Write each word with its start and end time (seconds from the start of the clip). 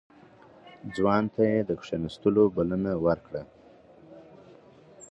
ځوان 0.95 1.23
ته 1.33 1.41
يې 1.51 1.59
د 1.69 1.71
کېناستو 1.83 2.43
بلنه 2.55 2.91
ورکړه. 3.05 3.41